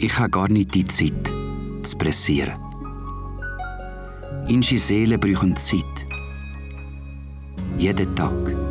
Ich 0.00 0.16
habe 0.16 0.30
gar 0.30 0.48
nicht 0.48 0.72
die 0.74 0.84
Zeit, 0.84 1.32
zu 1.82 1.98
pressieren. 1.98 2.54
Unsere 4.48 4.78
Seelen 4.78 5.18
brauchen 5.18 5.56
Zeit. 5.56 5.82
Jeden 7.76 8.14
Tag. 8.14 8.67